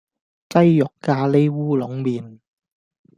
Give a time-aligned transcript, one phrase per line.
[0.49, 2.39] 雞肉咖哩烏龍麵